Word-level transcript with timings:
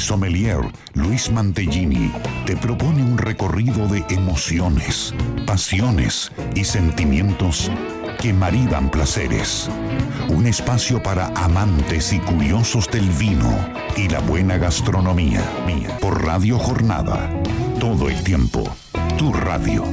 El 0.00 0.06
sommelier 0.06 0.60
Luis 0.94 1.30
Mantellini 1.30 2.10
te 2.46 2.56
propone 2.56 3.02
un 3.02 3.18
recorrido 3.18 3.86
de 3.86 4.02
emociones, 4.08 5.14
pasiones 5.46 6.32
y 6.54 6.64
sentimientos 6.64 7.70
que 8.18 8.32
maridan 8.32 8.90
placeres. 8.90 9.68
Un 10.30 10.46
espacio 10.46 11.02
para 11.02 11.26
amantes 11.36 12.14
y 12.14 12.18
curiosos 12.18 12.90
del 12.90 13.10
vino 13.10 13.54
y 13.94 14.08
la 14.08 14.20
buena 14.20 14.56
gastronomía. 14.56 15.42
Por 16.00 16.24
Radio 16.24 16.58
Jornada. 16.58 17.28
Todo 17.78 18.08
el 18.08 18.24
tiempo. 18.24 18.64
Tu 19.18 19.30
radio. 19.34 19.84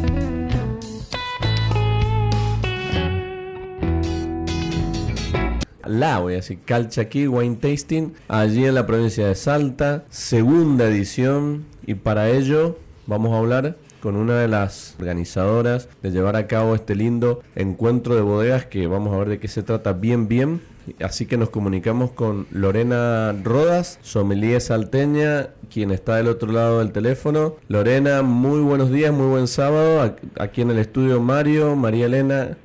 La, 5.88 6.20
voy 6.20 6.34
a 6.34 6.36
decir, 6.38 6.60
Calchaquí 6.66 7.28
Wine 7.28 7.56
Tasting, 7.56 8.14
allí 8.28 8.66
en 8.66 8.76
la 8.76 8.86
provincia 8.86 9.28
de 9.28 9.36
Salta, 9.36 10.06
segunda 10.10 10.86
edición, 10.86 11.66
y 11.86 11.96
para 11.96 12.30
ello 12.30 12.78
vamos 13.06 13.34
a 13.34 13.38
hablar 13.38 13.78
con 14.02 14.16
una 14.16 14.40
de 14.40 14.48
las 14.48 14.96
organizadoras 15.00 15.90
de 16.02 16.12
llevar 16.12 16.36
a 16.36 16.48
cabo 16.48 16.76
este 16.76 16.96
lindo 16.96 17.42
encuentro 17.56 18.16
de 18.16 18.22
bodegas 18.22 18.66
que 18.66 18.88
vamos 18.88 19.14
a 19.14 19.18
ver 19.18 19.30
de 19.30 19.40
qué 19.40 19.48
se 19.48 19.64
trata 19.64 19.94
bien 19.94 20.28
bien. 20.28 20.62
Así 21.02 21.26
que 21.26 21.36
nos 21.36 21.50
comunicamos 21.50 22.12
con 22.12 22.48
Lorena 22.50 23.34
Rodas, 23.44 24.00
sommelier 24.04 24.62
salteña, 24.62 25.50
quien 25.70 25.92
está 25.92 26.16
del 26.16 26.28
otro 26.28 26.52
lado 26.52 26.80
del 26.80 26.94
teléfono. 26.94 27.56
Lorena, 27.68 28.22
muy 28.22 28.62
buenos 28.62 28.90
días, 28.90 29.12
muy 29.12 29.28
buen 29.28 29.48
sábado. 29.48 30.16
Aquí 30.40 30.62
en 30.62 30.72
el 30.72 30.78
estudio 30.80 31.20
Mario, 31.20 31.76
María 31.76 32.06
Elena 32.06 32.58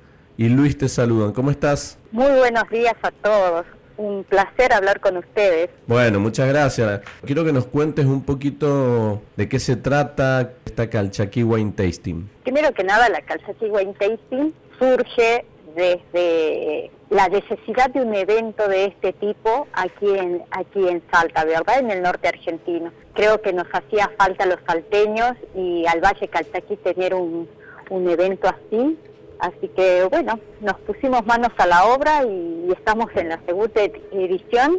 y 0.42 0.48
Luis 0.48 0.76
te 0.76 0.88
saludan. 0.88 1.30
¿Cómo 1.32 1.52
estás? 1.52 1.96
Muy 2.10 2.32
buenos 2.32 2.68
días 2.68 2.96
a 3.02 3.12
todos. 3.12 3.64
Un 3.96 4.24
placer 4.24 4.72
hablar 4.72 4.98
con 4.98 5.16
ustedes. 5.18 5.70
Bueno, 5.86 6.18
muchas 6.18 6.48
gracias. 6.48 7.02
Quiero 7.24 7.44
que 7.44 7.52
nos 7.52 7.66
cuentes 7.66 8.06
un 8.06 8.24
poquito 8.24 9.22
de 9.36 9.48
qué 9.48 9.60
se 9.60 9.76
trata 9.76 10.50
esta 10.66 10.90
Calchaquí 10.90 11.44
Wine 11.44 11.70
Tasting. 11.70 12.28
Primero 12.42 12.72
que 12.72 12.82
nada, 12.82 13.08
la 13.08 13.20
Calchaquí 13.20 13.66
Wine 13.66 13.94
Tasting 13.96 14.52
surge 14.80 15.44
desde 15.76 16.90
la 17.10 17.28
necesidad 17.28 17.90
de 17.90 18.00
un 18.00 18.12
evento 18.12 18.66
de 18.66 18.86
este 18.86 19.12
tipo 19.12 19.68
aquí 19.74 20.08
en, 20.08 20.42
aquí 20.50 20.88
en 20.88 21.04
Salta, 21.12 21.44
¿verdad? 21.44 21.78
En 21.78 21.92
el 21.92 22.02
norte 22.02 22.26
argentino. 22.26 22.90
Creo 23.14 23.40
que 23.40 23.52
nos 23.52 23.68
hacía 23.72 24.10
falta 24.18 24.42
a 24.42 24.48
los 24.48 24.58
salteños 24.66 25.34
y 25.54 25.86
al 25.86 26.00
Valle 26.00 26.26
Calchaquí 26.26 26.76
tener 26.78 27.14
un, 27.14 27.48
un 27.90 28.10
evento 28.10 28.48
así 28.48 28.98
Así 29.42 29.66
que 29.74 30.04
bueno, 30.08 30.38
nos 30.60 30.78
pusimos 30.82 31.26
manos 31.26 31.50
a 31.58 31.66
la 31.66 31.86
obra 31.86 32.22
y 32.24 32.70
estamos 32.70 33.08
en 33.16 33.28
la 33.28 33.40
segunda 33.44 33.82
edición, 34.12 34.78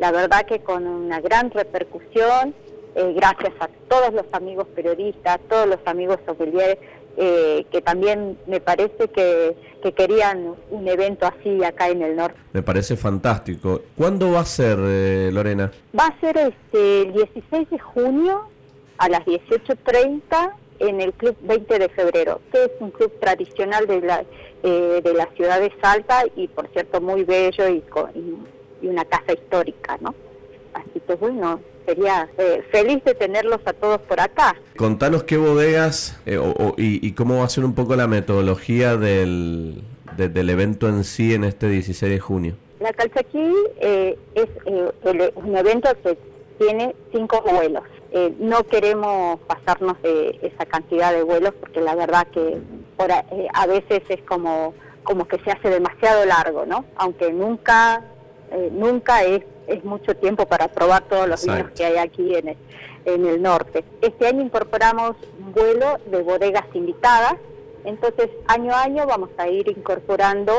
la 0.00 0.10
verdad 0.10 0.44
que 0.46 0.58
con 0.58 0.84
una 0.84 1.20
gran 1.20 1.52
repercusión, 1.52 2.52
eh, 2.96 3.12
gracias 3.14 3.52
a 3.60 3.68
todos 3.88 4.12
los 4.12 4.24
amigos 4.32 4.66
periodistas, 4.74 5.38
todos 5.48 5.68
los 5.68 5.78
amigos 5.84 6.18
sommeliers, 6.26 6.76
eh, 7.18 7.64
que 7.70 7.82
también 7.82 8.36
me 8.48 8.60
parece 8.60 9.06
que, 9.14 9.56
querían 9.96 10.54
un 10.70 10.88
evento 10.88 11.26
así 11.26 11.62
acá 11.62 11.88
en 11.88 12.02
el 12.02 12.16
norte. 12.16 12.38
Me 12.52 12.62
parece 12.62 12.96
fantástico. 12.96 13.82
¿Cuándo 13.96 14.32
va 14.32 14.40
a 14.40 14.44
ser, 14.44 14.76
eh, 14.80 15.30
Lorena? 15.32 15.70
Va 15.96 16.06
a 16.06 16.20
ser 16.20 16.36
este, 16.36 17.02
el 17.02 17.12
16 17.12 17.70
de 17.70 17.78
junio 17.78 18.42
a 18.98 19.08
las 19.08 19.20
18.30 19.20 20.54
en 20.80 21.00
el 21.00 21.12
Club 21.12 21.36
20 21.42 21.78
de 21.78 21.88
Febrero, 21.90 22.40
que 22.50 22.64
es 22.64 22.70
un 22.80 22.90
club 22.90 23.12
tradicional 23.20 23.86
de 23.86 24.00
la, 24.00 24.24
eh, 24.62 25.00
de 25.04 25.14
la 25.14 25.26
ciudad 25.36 25.60
de 25.60 25.72
Salta 25.80 26.24
y 26.34 26.48
por 26.48 26.68
cierto 26.68 27.00
muy 27.00 27.24
bello 27.24 27.68
y, 27.68 27.84
y, 28.82 28.88
una 28.88 29.04
casa 29.04 29.34
histórica, 29.34 29.98
¿no? 30.00 30.14
Así 30.72 31.00
que 31.06 31.14
bueno, 31.14 31.60
sería 31.86 32.28
eh, 32.38 32.62
feliz 32.72 33.04
de 33.04 33.14
tenerlos 33.14 33.60
a 33.66 33.74
todos 33.74 34.00
por 34.02 34.18
acá. 34.20 34.56
Contanos 34.76 35.24
qué 35.24 35.36
bodegas 35.36 36.18
eh, 36.24 36.40
y, 36.78 37.12
cómo 37.12 37.38
va 37.38 37.44
a 37.44 37.48
ser 37.50 37.64
un 37.64 37.74
poco 37.74 37.94
la 37.94 38.06
metodología 38.06 38.96
del, 38.96 39.82
del 40.16 40.50
evento 40.50 40.88
en 40.88 41.04
sí 41.04 41.34
en 41.34 41.44
este 41.44 41.68
16 41.68 42.10
de 42.10 42.18
junio. 42.18 42.56
La 42.80 42.92
Calchaquí 42.94 43.52
es 43.80 44.48
un 44.64 45.56
evento 45.56 45.90
que 46.02 46.16
tiene 46.58 46.94
cinco 47.12 47.42
vuelos. 47.42 47.84
Eh, 48.12 48.34
no 48.40 48.64
queremos 48.64 49.38
pasarnos 49.46 50.02
de 50.02 50.36
esa 50.42 50.66
cantidad 50.66 51.12
de 51.12 51.22
vuelos 51.22 51.54
porque 51.60 51.80
la 51.80 51.94
verdad 51.94 52.26
que 52.26 52.58
eh, 52.58 53.48
a, 53.54 53.66
veces 53.68 54.02
es 54.08 54.20
como, 54.22 54.74
como 55.04 55.28
que 55.28 55.38
se 55.38 55.52
hace 55.52 55.70
demasiado 55.70 56.24
largo, 56.24 56.66
¿no? 56.66 56.84
Aunque 56.96 57.32
nunca, 57.32 58.02
eh, 58.50 58.68
nunca 58.72 59.22
es, 59.22 59.44
es 59.68 59.84
mucho 59.84 60.16
tiempo 60.16 60.46
para 60.46 60.66
probar 60.66 61.04
todos 61.04 61.28
los 61.28 61.44
vinos 61.46 61.70
que 61.70 61.84
hay 61.84 61.98
aquí 61.98 62.34
en 62.34 62.48
el, 62.48 62.56
en 63.04 63.26
el 63.26 63.40
norte. 63.40 63.84
Este 64.00 64.26
año 64.26 64.42
incorporamos 64.42 65.14
un 65.38 65.52
vuelo 65.52 65.98
de 66.06 66.20
bodegas 66.22 66.64
invitadas, 66.74 67.36
entonces 67.84 68.28
año 68.48 68.74
a 68.74 68.82
año 68.82 69.06
vamos 69.06 69.30
a 69.38 69.46
ir 69.48 69.68
incorporando 69.68 70.52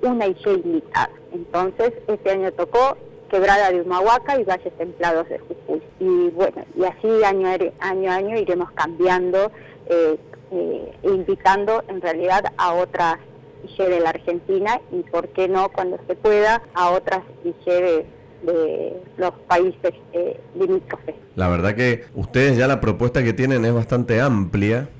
una 0.00 0.26
IG 0.26 0.46
invitada. 0.64 1.10
Entonces 1.30 1.92
este 2.08 2.30
año 2.30 2.50
tocó 2.52 2.96
Quebrada 3.34 3.70
de 3.70 3.80
Humahuaca 3.80 4.40
y 4.40 4.44
Valles 4.44 4.72
Templados 4.78 5.28
de 5.28 5.38
Jujuy. 5.40 5.63
Y 6.04 6.30
bueno, 6.30 6.66
y 6.76 6.84
así 6.84 7.24
año, 7.24 7.48
año 7.80 8.10
a 8.10 8.14
año 8.14 8.36
iremos 8.38 8.70
cambiando 8.72 9.50
eh, 9.86 10.18
eh, 10.50 10.92
e 11.02 11.08
invitando 11.08 11.82
en 11.88 12.02
realidad 12.02 12.44
a 12.58 12.74
otras 12.74 13.16
IG 13.64 13.88
de 13.88 14.00
la 14.00 14.10
Argentina 14.10 14.78
y, 14.92 15.02
por 15.04 15.28
qué 15.28 15.48
no, 15.48 15.70
cuando 15.70 15.98
se 16.06 16.14
pueda, 16.14 16.62
a 16.74 16.90
otras 16.90 17.22
IG 17.42 17.64
de, 17.64 18.06
los 19.16 19.30
países 19.48 19.94
eh, 20.12 20.38
limítrofes. 20.54 21.14
La 21.36 21.48
verdad 21.48 21.74
que 21.74 22.04
ustedes 22.14 22.58
ya 22.58 22.66
la 22.66 22.78
propuesta 22.82 23.24
que 23.24 23.32
tienen 23.32 23.64
es 23.64 23.72
bastante 23.72 24.20
amplia 24.20 24.90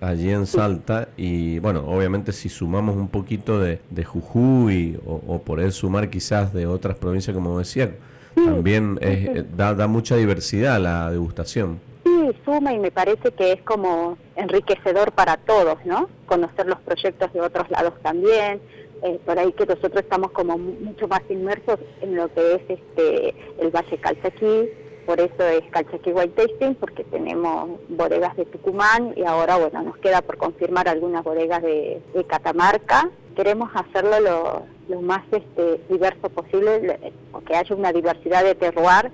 allí 0.00 0.30
en 0.30 0.46
Salta 0.46 1.08
y 1.16 1.58
bueno, 1.58 1.84
obviamente 1.88 2.30
si 2.30 2.48
sumamos 2.48 2.94
un 2.94 3.08
poquito 3.08 3.58
de, 3.58 3.80
de 3.90 4.04
Jujuy 4.04 5.00
o, 5.04 5.40
por 5.40 5.58
él 5.58 5.72
sumar 5.72 6.10
quizás 6.10 6.52
de 6.52 6.66
otras 6.66 6.96
provincias 6.96 7.34
como 7.34 7.58
decía, 7.58 7.92
también 8.34 8.98
eh, 9.00 9.44
da, 9.56 9.74
da 9.74 9.86
mucha 9.86 10.16
diversidad 10.16 10.80
la 10.80 11.10
degustación. 11.10 11.80
Sí, 12.04 12.30
suma 12.44 12.72
y 12.72 12.78
me 12.78 12.90
parece 12.90 13.32
que 13.32 13.52
es 13.52 13.62
como 13.62 14.18
enriquecedor 14.36 15.12
para 15.12 15.36
todos, 15.36 15.78
¿no? 15.84 16.08
Conocer 16.26 16.66
los 16.66 16.80
proyectos 16.80 17.32
de 17.32 17.40
otros 17.40 17.70
lados 17.70 17.94
también, 18.02 18.60
eh, 19.02 19.18
por 19.24 19.38
ahí 19.38 19.52
que 19.52 19.66
nosotros 19.66 20.02
estamos 20.02 20.30
como 20.30 20.58
mucho 20.58 21.08
más 21.08 21.22
inmersos 21.28 21.78
en 22.00 22.16
lo 22.16 22.32
que 22.32 22.54
es 22.54 22.62
este 22.68 23.34
el 23.58 23.70
Valle 23.70 23.98
Calchaquí, 23.98 24.68
por 25.06 25.20
eso 25.20 25.42
es 25.42 25.62
Calchaquí 25.70 26.12
White 26.12 26.46
Tasting, 26.46 26.76
porque 26.76 27.02
tenemos 27.04 27.80
bodegas 27.88 28.36
de 28.36 28.44
Tucumán 28.44 29.12
y 29.16 29.24
ahora, 29.24 29.56
bueno, 29.56 29.82
nos 29.82 29.96
queda 29.98 30.22
por 30.22 30.36
confirmar 30.36 30.88
algunas 30.88 31.24
bodegas 31.24 31.62
de, 31.62 32.00
Catamarca. 32.28 33.10
Queremos 33.34 33.70
hacerlo 33.74 34.20
lo, 34.20 34.62
más 35.00 35.22
este, 35.30 35.80
diverso 35.88 36.28
posible, 36.28 37.12
que 37.46 37.56
haya 37.56 37.74
una 37.74 37.92
diversidad 37.92 38.44
de 38.44 38.54
terroir 38.54 39.10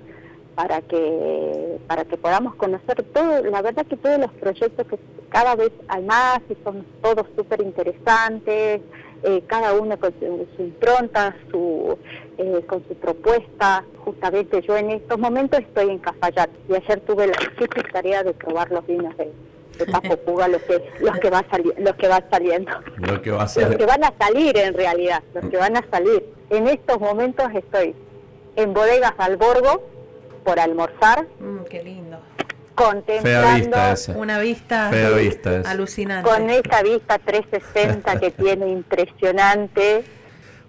para 0.55 0.81
que 0.81 1.77
para 1.87 2.05
que 2.05 2.17
podamos 2.17 2.55
conocer 2.55 3.01
todo, 3.13 3.43
la 3.43 3.61
verdad 3.61 3.85
que 3.85 3.97
todos 3.97 4.19
los 4.19 4.31
proyectos 4.33 4.85
que 4.87 4.99
cada 5.29 5.55
vez 5.55 5.71
hay 5.87 6.03
más 6.03 6.41
y 6.49 6.57
son 6.63 6.85
todos 7.01 7.25
súper 7.35 7.61
interesantes, 7.61 8.81
eh, 9.23 9.43
cada 9.47 9.73
uno 9.73 9.97
con 9.99 10.13
su, 10.19 10.63
impronta, 10.63 11.35
su, 11.51 11.97
eh, 12.37 12.63
con 12.67 12.83
su 12.87 12.95
propuesta. 12.95 13.83
Justamente 14.05 14.61
yo 14.61 14.77
en 14.77 14.91
estos 14.91 15.19
momentos 15.19 15.59
estoy 15.59 15.89
en 15.89 15.99
Cafayate 15.99 16.53
y 16.69 16.75
ayer 16.75 16.99
tuve 17.01 17.27
la 17.27 17.37
difícil 17.37 17.91
tarea 17.91 18.23
de 18.23 18.33
probar 18.33 18.71
los 18.71 18.85
vinos 18.87 19.15
de, 19.17 19.31
de 19.79 19.85
Papo 19.85 20.17
Puga, 20.17 20.47
los 20.47 20.61
que, 20.63 20.83
los 20.99 21.17
que, 21.17 21.29
va 21.29 21.43
los 21.77 21.95
que 21.95 22.07
van 22.07 22.25
saliendo. 22.29 22.71
Lo 22.97 23.21
que 23.21 23.31
va 23.31 23.43
a 23.43 23.45
Los 23.45 23.75
que 23.75 23.85
van 23.85 24.03
a 24.03 24.13
salir 24.19 24.57
en 24.57 24.73
realidad, 24.73 25.23
los 25.33 25.49
que 25.49 25.57
van 25.57 25.77
a 25.77 25.85
salir. 25.89 26.23
En 26.49 26.67
estos 26.67 26.99
momentos 26.99 27.47
estoy 27.55 27.95
en 28.55 28.73
Bodegas 28.73 29.13
Alborgo 29.17 29.81
por 30.43 30.59
almorzar. 30.59 31.25
Mm, 31.39 31.63
qué 31.69 31.83
lindo 31.83 32.19
contemplando 32.75 33.77
una 34.15 34.39
vista, 34.39 34.89
alucinante. 35.65 36.29
Con 36.29 36.49
esa 36.49 36.81
vista 36.81 37.19
360 37.19 38.19
que 38.21 38.31
tiene 38.37 38.69
impresionante. 38.69 40.05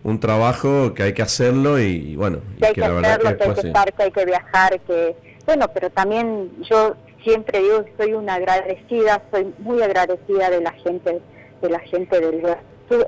Un 0.02 0.18
trabajo 0.18 0.92
que 0.92 1.04
hay 1.04 1.12
que 1.12 1.22
hacerlo 1.22 1.78
y, 1.78 2.16
bueno, 2.16 2.40
que 2.58 2.66
hay 2.66 2.72
que, 2.72 2.82
hacerlo, 2.82 3.36
que, 3.36 3.44
hay 3.44 3.54
que 3.54 3.60
estar, 3.60 3.92
que 3.92 4.02
hay 4.02 4.10
que 4.10 4.24
viajar, 4.24 4.80
que 4.80 5.14
bueno, 5.46 5.68
pero 5.72 5.90
también 5.90 6.50
yo 6.62 6.96
siempre 7.22 7.60
digo 7.60 7.84
que 7.84 7.92
soy 7.98 8.14
una 8.14 8.34
agradecida, 8.34 9.22
soy 9.30 9.52
muy 9.58 9.82
agradecida 9.82 10.50
de 10.50 10.60
la 10.60 10.72
gente, 10.72 11.20
de 11.62 11.68
la 11.70 11.80
gente 11.80 12.20
del 12.20 12.42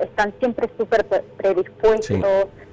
están 0.01 0.33
siempre 0.39 0.69
súper 0.77 1.05
predispuestos 1.37 2.17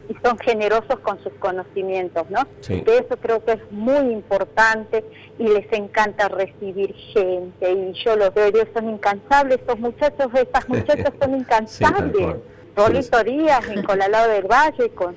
y 0.08 0.14
son 0.24 0.38
generosos 0.38 0.98
con 1.00 1.22
sus 1.22 1.32
conocimientos, 1.34 2.28
¿no? 2.30 2.46
Que 2.66 2.98
eso 2.98 3.16
creo 3.20 3.44
que 3.44 3.52
es 3.52 3.72
muy 3.72 4.12
importante 4.12 5.04
y 5.38 5.44
les 5.44 5.72
encanta 5.72 6.28
recibir 6.28 6.94
gente 7.12 7.72
y 7.72 7.92
yo 8.04 8.16
los 8.16 8.34
veo, 8.34 8.46
ellos 8.46 8.68
son 8.74 8.90
incansables, 8.90 9.58
estos 9.60 9.78
muchachos, 9.78 10.26
estas 10.34 10.68
muchachas 10.68 11.12
son 11.20 11.36
incansables. 11.36 12.36
Rolito 12.76 13.22
Díaz 13.24 13.68
en 13.68 13.82
Colalado 13.84 14.32
del 14.32 14.46
Valle 14.46 14.90
con, 14.90 15.14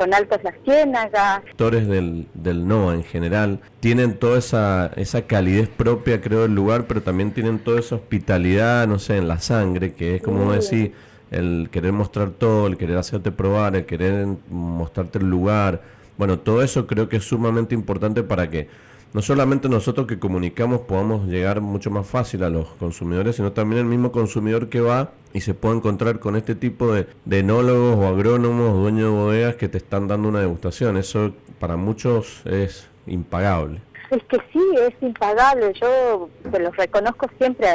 con 0.00 0.14
Altos 0.14 0.42
Las 0.42 0.54
Ciénagas. 0.64 1.42
Actores 1.46 1.86
del, 1.86 2.26
del 2.32 2.66
NOA 2.66 2.94
en 2.94 3.04
general 3.04 3.60
tienen 3.80 4.14
toda 4.14 4.38
esa, 4.38 4.90
esa 4.96 5.26
calidez 5.26 5.68
propia, 5.68 6.22
creo, 6.22 6.40
del 6.40 6.54
lugar, 6.54 6.86
pero 6.86 7.02
también 7.02 7.32
tienen 7.32 7.58
toda 7.58 7.80
esa 7.80 7.96
hospitalidad, 7.96 8.88
no 8.88 8.98
sé, 8.98 9.18
en 9.18 9.28
la 9.28 9.40
sangre, 9.40 9.92
que 9.92 10.16
es 10.16 10.22
como 10.22 10.52
decir, 10.52 10.94
el 11.30 11.68
querer 11.70 11.92
mostrar 11.92 12.30
todo, 12.30 12.66
el 12.66 12.78
querer 12.78 12.96
hacerte 12.96 13.30
probar, 13.30 13.76
el 13.76 13.84
querer 13.84 14.26
mostrarte 14.48 15.18
el 15.18 15.28
lugar. 15.28 15.82
Bueno, 16.16 16.38
todo 16.38 16.62
eso 16.62 16.86
creo 16.86 17.10
que 17.10 17.18
es 17.18 17.24
sumamente 17.24 17.74
importante 17.74 18.22
para 18.22 18.48
que 18.48 18.68
no 19.12 19.22
solamente 19.22 19.68
nosotros 19.68 20.06
que 20.06 20.18
comunicamos 20.18 20.82
podamos 20.82 21.26
llegar 21.26 21.60
mucho 21.60 21.90
más 21.90 22.06
fácil 22.06 22.44
a 22.44 22.50
los 22.50 22.68
consumidores, 22.74 23.36
sino 23.36 23.52
también 23.52 23.80
el 23.80 23.86
mismo 23.86 24.12
consumidor 24.12 24.68
que 24.68 24.80
va 24.80 25.10
y 25.32 25.40
se 25.40 25.54
puede 25.54 25.76
encontrar 25.76 26.20
con 26.20 26.36
este 26.36 26.54
tipo 26.54 26.92
de, 26.92 27.06
enólogos 27.30 27.98
o 27.98 28.06
agrónomos 28.06 28.74
dueños 28.74 29.12
de 29.12 29.18
bodegas 29.18 29.56
que 29.56 29.68
te 29.68 29.78
están 29.78 30.06
dando 30.06 30.28
una 30.28 30.40
degustación. 30.40 30.96
Eso 30.96 31.32
para 31.58 31.76
muchos 31.76 32.42
es 32.46 32.88
impagable. 33.06 33.80
Es 34.10 34.22
que 34.24 34.38
sí, 34.52 34.62
es 34.80 34.94
impagable. 35.00 35.72
Yo 35.80 36.28
se 36.50 36.58
los 36.60 36.76
reconozco 36.76 37.28
siempre 37.38 37.68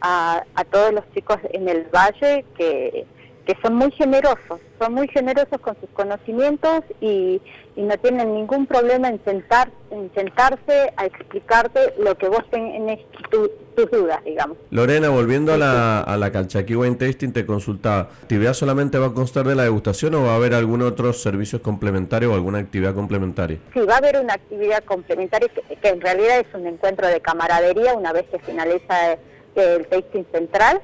a, 0.00 0.42
a 0.54 0.64
todos 0.64 0.92
los 0.92 1.04
chicos 1.14 1.38
en 1.52 1.68
el 1.68 1.84
valle 1.84 2.44
que 2.56 3.06
que 3.46 3.56
son 3.62 3.74
muy 3.74 3.90
generosos, 3.92 4.60
son 4.80 4.94
muy 4.94 5.08
generosos 5.08 5.60
con 5.60 5.76
sus 5.80 5.90
conocimientos 5.90 6.82
y, 7.00 7.40
no 7.74 7.96
tienen 7.96 8.34
ningún 8.34 8.66
problema 8.66 9.08
en, 9.08 9.18
sentar, 9.24 9.70
en 9.90 10.12
sentarse 10.14 10.92
a 10.94 11.06
explicarte 11.06 11.94
lo 11.98 12.16
que 12.18 12.28
vos 12.28 12.44
tenés 12.50 13.00
tus 13.30 13.50
dudas, 13.90 14.22
digamos. 14.24 14.58
Lorena, 14.70 15.08
volviendo 15.08 15.54
a 15.54 15.56
la, 15.56 16.00
a 16.00 16.16
la 16.18 16.30
Calchaquí 16.30 16.76
Wine 16.76 16.96
Tasting, 16.96 17.32
te 17.32 17.46
consultaba, 17.46 17.96
¿la 17.96 18.02
actividad 18.02 18.52
solamente 18.52 18.98
va 18.98 19.06
a 19.06 19.14
constar 19.14 19.46
de 19.46 19.54
la 19.54 19.62
degustación 19.62 20.14
o 20.16 20.24
va 20.24 20.32
a 20.32 20.36
haber 20.36 20.52
algún 20.52 20.82
otro 20.82 21.14
servicio 21.14 21.62
complementario 21.62 22.30
o 22.30 22.34
alguna 22.34 22.58
actividad 22.58 22.94
complementaria? 22.94 23.58
Sí, 23.72 23.80
va 23.80 23.94
a 23.94 23.98
haber 23.98 24.18
una 24.20 24.34
actividad 24.34 24.84
complementaria 24.84 25.48
que, 25.48 25.74
que 25.74 25.88
en 25.88 26.00
realidad 26.02 26.40
es 26.40 26.54
un 26.54 26.66
encuentro 26.66 27.08
de 27.08 27.20
camaradería 27.22 27.94
una 27.94 28.12
vez 28.12 28.26
que 28.30 28.38
finaliza 28.38 29.16
el 29.54 29.86
tasting 29.86 30.26
central 30.30 30.82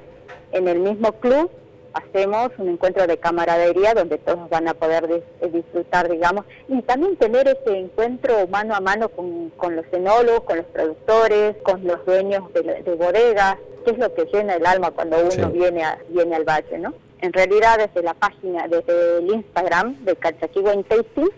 en 0.51 0.67
el 0.67 0.79
mismo 0.79 1.11
club 1.13 1.51
hacemos 1.93 2.51
un 2.57 2.69
encuentro 2.69 3.07
de 3.07 3.17
camaradería 3.17 3.93
donde 3.93 4.17
todos 4.17 4.49
van 4.49 4.67
a 4.67 4.73
poder 4.73 5.23
eh, 5.41 5.49
disfrutar, 5.51 6.09
digamos, 6.09 6.45
y 6.67 6.81
también 6.83 7.15
tener 7.17 7.47
ese 7.47 7.77
encuentro 7.77 8.47
mano 8.47 8.75
a 8.75 8.79
mano 8.79 9.09
con, 9.09 9.75
los 9.75 9.85
enólogos, 9.91 10.41
con 10.41 10.57
los 10.57 10.65
productores, 10.67 11.55
con 11.63 11.85
los 11.85 12.05
dueños 12.05 12.51
de, 12.53 12.95
bodegas, 12.95 13.57
que 13.85 13.91
es 13.91 13.97
lo 13.97 14.13
que 14.13 14.25
llena 14.25 14.55
el 14.55 14.65
alma 14.65 14.91
cuando 14.91 15.17
uno 15.17 15.49
viene, 15.49 15.83
viene 16.09 16.35
al 16.35 16.43
valle, 16.43 16.77
¿no? 16.77 16.93
En 17.21 17.33
realidad, 17.33 17.77
desde 17.77 18.01
la 18.01 18.13
página, 18.13 18.67
desde 18.67 19.17
el 19.17 19.27
Instagram 19.29 20.05
de 20.05 20.15
Calchaquí 20.15 20.59
Wine 20.59 20.83
Tasting, 20.83 21.29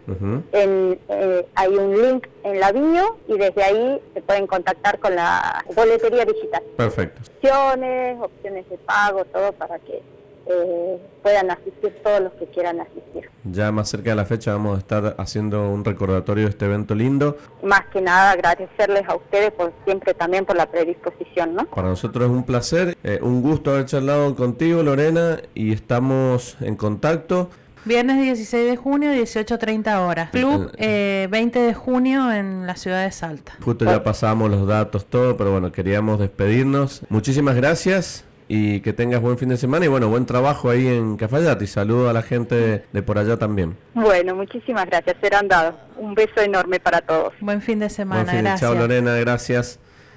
eh, 0.51 1.47
hay 1.55 1.75
un 1.75 1.99
link 1.99 2.27
en 2.43 2.59
la 2.59 2.71
bio 2.71 3.17
y 3.27 3.37
desde 3.37 3.63
ahí 3.63 4.01
se 4.13 4.21
pueden 4.21 4.45
contactar 4.45 4.99
con 4.99 5.15
la 5.15 5.65
boletería 5.75 6.23
digital. 6.25 6.61
Perfecto. 6.77 7.21
Opciones, 7.35 8.21
opciones 8.21 8.69
de 8.69 8.77
pago, 8.77 9.25
todo 9.25 9.51
para 9.53 9.79
que 9.79 10.03
eh, 10.47 10.99
puedan 11.21 11.51
asistir 11.51 11.93
todos 12.03 12.21
los 12.21 12.33
que 12.33 12.45
quieran 12.47 12.79
asistir. 12.79 13.29
Ya 13.43 13.71
más 13.71 13.89
cerca 13.89 14.11
de 14.11 14.15
la 14.15 14.25
fecha 14.25 14.53
vamos 14.53 14.75
a 14.75 14.79
estar 14.79 15.15
haciendo 15.17 15.69
un 15.69 15.85
recordatorio 15.85 16.45
de 16.45 16.49
este 16.49 16.65
evento 16.65 16.95
lindo. 16.95 17.37
Más 17.63 17.85
que 17.91 18.01
nada 18.01 18.31
agradecerles 18.31 19.07
a 19.07 19.15
ustedes 19.15 19.51
por 19.51 19.71
siempre 19.85 20.13
también 20.13 20.45
por 20.45 20.55
la 20.55 20.65
predisposición, 20.69 21.55
¿no? 21.55 21.65
Para 21.65 21.89
nosotros 21.89 22.25
es 22.25 22.31
un 22.31 22.43
placer, 22.43 22.97
eh, 23.03 23.19
un 23.21 23.41
gusto 23.41 23.71
haber 23.71 23.85
charlado 23.85 24.35
contigo 24.35 24.81
Lorena 24.83 25.39
y 25.53 25.73
estamos 25.73 26.57
en 26.61 26.75
contacto. 26.75 27.49
Viernes 27.83 28.21
16 28.21 28.69
de 28.69 28.77
junio, 28.77 29.11
18.30 29.11 30.07
horas. 30.07 30.29
Club 30.29 30.71
20 30.77 30.79
eh, 30.79 31.63
de 31.63 31.73
junio 31.73 32.31
en 32.31 32.67
la 32.67 32.75
ciudad 32.75 33.03
de 33.03 33.11
Salta. 33.11 33.53
Justo 33.63 33.85
ya 33.85 34.03
pasamos 34.03 34.51
los 34.51 34.67
datos, 34.67 35.05
todo, 35.05 35.35
pero 35.35 35.51
bueno, 35.51 35.71
queríamos 35.71 36.19
despedirnos. 36.19 37.01
Muchísimas 37.09 37.55
gracias 37.55 38.25
y 38.53 38.81
que 38.81 38.91
tengas 38.91 39.21
buen 39.21 39.37
fin 39.37 39.47
de 39.47 39.55
semana 39.55 39.85
y 39.85 39.87
bueno, 39.87 40.09
buen 40.09 40.25
trabajo 40.25 40.69
ahí 40.69 40.85
en 40.85 41.15
Cafayate 41.15 41.63
y 41.63 41.67
saludo 41.67 42.09
a 42.09 42.13
la 42.13 42.21
gente 42.21 42.83
de, 42.91 43.01
por 43.01 43.17
allá 43.17 43.37
también. 43.37 43.77
Bueno, 43.93 44.35
muchísimas 44.35 44.87
gracias, 44.87 45.15
serán 45.21 45.47
dados. 45.47 45.75
Un 45.95 46.13
beso 46.15 46.41
enorme 46.41 46.81
para 46.81 46.99
todos. 46.99 47.31
Buen 47.39 47.61
fin 47.61 47.79
de 47.79 47.89
semana, 47.89 48.33
gracias. 48.33 48.59
Chao 48.59 48.75
Lorena, 48.75 49.15
gracias. 49.15 49.79